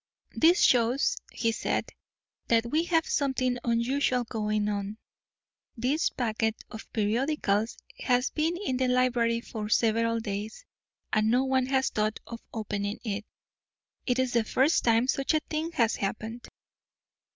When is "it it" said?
13.03-14.17